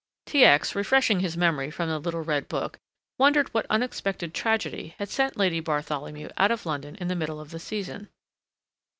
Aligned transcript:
T. 0.25 0.43
X., 0.43 0.73
refreshing 0.73 1.19
his 1.19 1.37
memory 1.37 1.69
from 1.69 1.87
the 1.87 1.99
little 1.99 2.23
red 2.23 2.47
book, 2.47 2.79
wondered 3.19 3.53
what 3.53 3.67
unexpected 3.69 4.33
tragedy 4.33 4.95
had 4.97 5.09
sent 5.09 5.37
Lady 5.37 5.59
Bartholomew 5.59 6.29
out 6.37 6.49
of 6.49 6.65
London 6.65 6.95
in 6.95 7.07
the 7.07 7.15
middle 7.15 7.39
of 7.39 7.51
the 7.51 7.59
season. 7.59 8.09